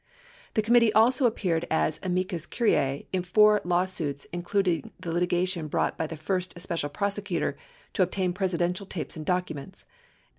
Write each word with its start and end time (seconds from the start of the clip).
The 0.55 0.63
committee 0.63 0.91
also 0.93 1.27
appeared 1.27 1.67
as 1.69 1.99
Amicus 2.01 2.47
Curiae 2.47 3.05
in 3.13 3.21
four 3.21 3.61
lawsuits 3.63 4.25
including 4.33 4.89
the 4.99 5.11
litigation 5.11 5.67
brought 5.67 5.95
by 5.95 6.07
the 6.07 6.17
first 6.17 6.59
Special 6.59 6.89
Prosecutor 6.89 7.55
to 7.93 8.01
ob 8.01 8.09
tain 8.09 8.33
Presidential 8.33 8.87
tapes 8.87 9.15
and 9.15 9.23
documents. 9.27 9.85